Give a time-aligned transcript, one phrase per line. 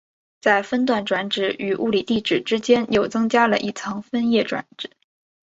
[0.41, 4.89] 在分段转址与物理地址之间又增加了一层分页转址。